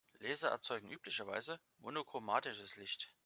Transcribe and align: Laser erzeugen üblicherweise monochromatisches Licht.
Laser 0.19 0.49
erzeugen 0.49 0.89
üblicherweise 0.89 1.59
monochromatisches 1.77 2.75
Licht. 2.75 3.13